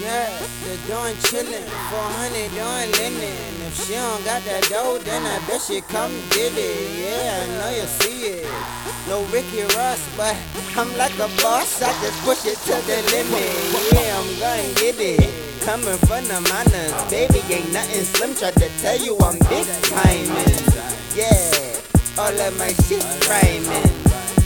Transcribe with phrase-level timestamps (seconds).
[0.00, 0.28] Yeah,
[0.64, 3.64] the doing chillin', 400 doing linen.
[3.66, 6.98] If she don't got that dough, then I bet she come get it.
[6.98, 8.46] Yeah, I know you see it.
[9.08, 10.36] No Ricky Ross, but
[10.76, 11.80] I'm like a boss.
[11.80, 13.54] I just push it to the limit.
[13.94, 15.30] Yeah, I'm gonna get it.
[15.64, 18.34] Coming from the minors, baby, ain't nothing slim.
[18.34, 20.58] Try to tell you I'm big timing.
[21.16, 21.73] Yeah,
[22.18, 23.90] all of my shit rhyming.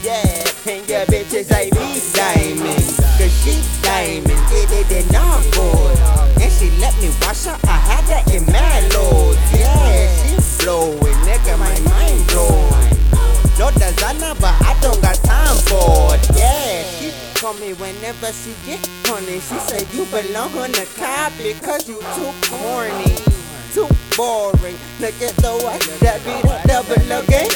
[0.01, 0.23] Yeah,
[0.65, 2.83] and your bitches like me diamond.
[3.17, 5.97] Cause she diamond, get it our board.
[6.41, 9.37] And she let me wash her, I had that in my load.
[9.53, 12.99] Yeah, she blowing, nigga, my mind blowing.
[13.59, 16.37] No designer, but I don't got time for it.
[16.37, 19.39] Yeah, she call me whenever she get honey.
[19.39, 23.15] She said you belong on the cop because you too corny.
[23.73, 24.75] Too boring.
[24.99, 27.48] Look at the way that be the double again.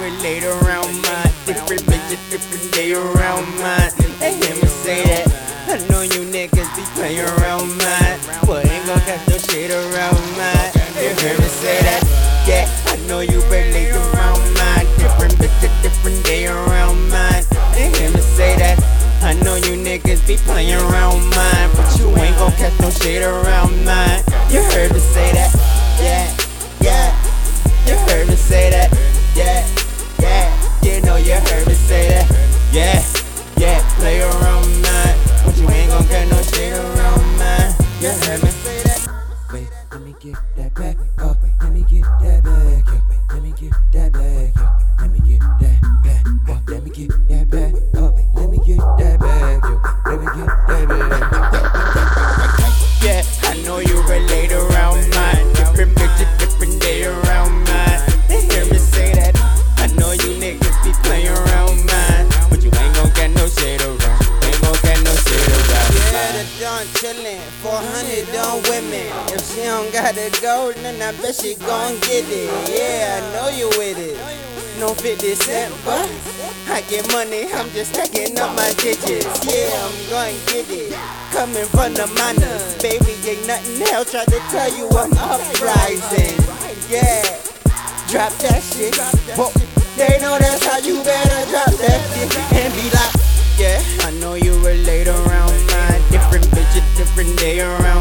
[0.00, 1.32] Relate around mine.
[1.46, 3.90] Different bitches, different day around mine.
[4.20, 5.26] They hear me say that.
[5.68, 8.18] I know you niggas be playing around mine.
[8.46, 10.70] But ain't gon' catch no shit around mine.
[11.00, 12.02] You hear me say that?
[12.46, 14.86] Yeah, I know you relate around mine.
[14.98, 17.44] Different bitches, different day around mine.
[17.74, 18.78] They hear me say that.
[19.22, 23.22] I know you niggas be playing around mine, but you ain't gon' catch no shit
[23.22, 24.22] around mine.
[24.50, 25.50] You heard me say that,
[25.98, 26.30] yeah,
[26.80, 27.10] yeah.
[27.86, 28.92] You heard me say that,
[32.76, 33.02] yeah,
[33.56, 33.80] yeah.
[33.96, 37.72] Play around mine, but you ain't gon' get no shit around mine.
[38.00, 39.00] You heard me say that.
[39.50, 41.38] Wait, let me get that back up.
[41.62, 43.02] Let me get that back up.
[43.32, 44.82] Let me get that back up.
[45.00, 46.68] Let me get that back up.
[46.68, 48.36] Let me get that back up.
[48.36, 50.06] Let me get that back up.
[50.06, 51.92] Let me get that back up.
[53.02, 55.52] Yeah, I know you relate around mine.
[55.54, 58.00] Different bitches, different day around mine.
[58.28, 59.32] They hear me say that.
[59.78, 61.55] I know you niggas be playing around
[69.46, 72.50] she don't gotta go, then I bet she gon' get it.
[72.68, 74.16] Yeah, I know you with it.
[74.80, 76.10] No 50 cent, but
[76.68, 79.24] I get money, I'm just stacking up my digits.
[79.46, 80.92] Yeah, I'm gonna get it.
[81.32, 84.10] Coming from the minors, baby, ain't nothing else.
[84.10, 86.36] Try to tell you I'm uprising.
[86.90, 87.24] Yeah,
[88.08, 88.96] drop that shit.
[89.38, 89.50] Whoa.
[89.96, 93.16] They know that's how you better drop that shit and be like,
[93.56, 96.02] yeah, I know you relate around mine.
[96.12, 97.95] Different bitches, different day around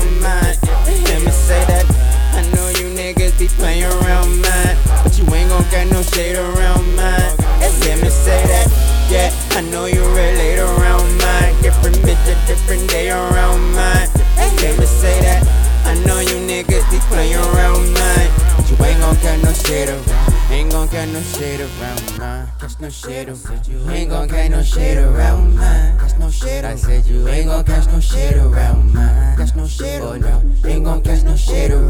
[3.57, 7.33] playing around mine, but you ain't gon' get no shade around mine.
[7.63, 8.67] And let me say that.
[9.09, 11.53] Yeah, I know you relate around mine.
[11.61, 14.07] Different bitches, different day around mine.
[14.37, 15.43] And let me say that.
[15.85, 19.89] I know you niggas be playing around mine, but you ain't gon' get no shade
[19.89, 20.33] around.
[20.51, 22.47] Ain't gon' get no shade around mine.
[22.59, 23.67] Catch no shade around.
[23.67, 25.97] You ain't gon' get no shade around mine.
[25.99, 26.65] Catch no shade.
[26.65, 29.37] I said you ain't gon' catch no shade around mine.
[29.37, 30.01] Catch no shade.
[30.01, 31.84] Oh no, ain't gon' catch no shade around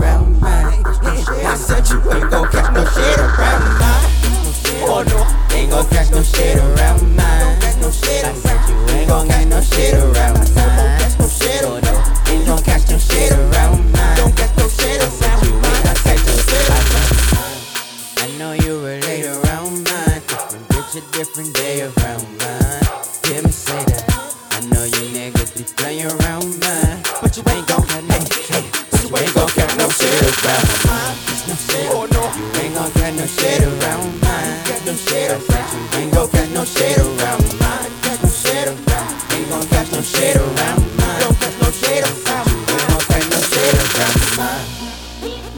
[21.15, 22.83] Different day around mine.
[23.23, 24.03] Hear me say that.
[24.51, 26.99] I know you niggas be playing around mine.
[27.21, 28.67] But you ain't gon' get no shit.
[28.99, 31.15] You ain't gon' get no shit around mine.
[31.47, 31.87] No shit.
[31.95, 32.23] Oh no.
[32.35, 34.59] You ain't gon' get no shit around mine.
[34.83, 35.31] No shit.
[35.39, 37.91] Said you ain't gon' get no shit around mine.
[38.19, 39.07] No shit around.
[39.49, 41.31] Gon' catch no shit around mine.
[41.39, 42.47] Catch no shit around.
[42.51, 44.67] Ain't gon' catch no shit around mine.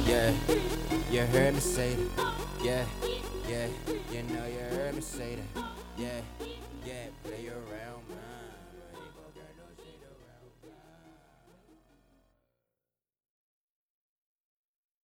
[0.05, 0.29] Yeah,
[1.09, 2.33] you heard me say that.
[2.61, 2.85] Yeah,
[3.49, 3.67] yeah,
[4.11, 5.63] you know you heard me say that.
[5.97, 6.21] Yeah,
[6.85, 8.03] yeah, play around.